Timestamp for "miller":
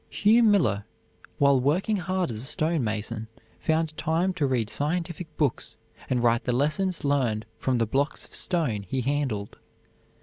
0.41-0.85